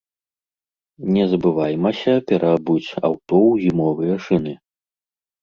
Не 1.17 1.25
забываймася 1.33 2.13
пераабуць 2.33 2.87
аўто 3.07 3.37
ў 3.51 3.61
зімовыя 3.67 4.15
шыны. 4.27 4.53